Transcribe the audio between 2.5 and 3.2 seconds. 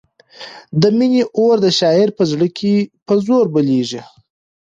کې په